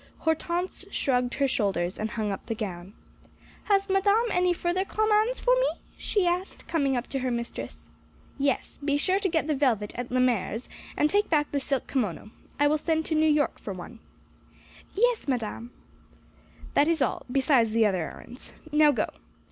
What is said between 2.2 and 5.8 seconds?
up the gown. "Has Madame any further commands for me?"